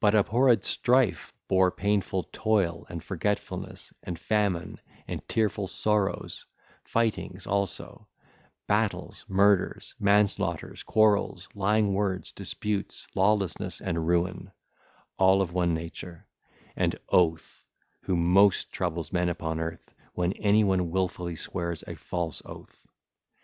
(ll. 0.00 0.10
226 0.12 0.76
232) 0.80 0.80
But 0.86 0.94
abhorred 0.94 1.22
Strife 1.44 1.48
bare 1.48 1.70
painful 1.72 2.28
Toil 2.30 2.86
and 2.88 3.02
Forgetfulness 3.02 3.92
and 4.04 4.16
Famine 4.16 4.78
and 5.08 5.28
tearful 5.28 5.66
Sorrows, 5.66 6.46
Fightings 6.84 7.48
also, 7.48 8.06
Battles, 8.68 9.24
Murders, 9.26 9.96
Manslaughters, 9.98 10.84
Quarrels, 10.84 11.48
Lying 11.56 11.94
Words, 11.94 12.30
Disputes, 12.30 13.08
Lawlessness 13.16 13.80
and 13.80 14.06
Ruin, 14.06 14.52
all 15.18 15.42
of 15.42 15.52
one 15.52 15.74
nature, 15.74 16.28
and 16.76 16.96
Oath 17.08 17.66
who 18.02 18.14
most 18.16 18.70
troubles 18.70 19.12
men 19.12 19.28
upon 19.28 19.58
earth 19.58 19.92
when 20.14 20.32
anyone 20.34 20.92
wilfully 20.92 21.34
swears 21.34 21.82
a 21.88 21.96
false 21.96 22.40
oath. 22.44 22.86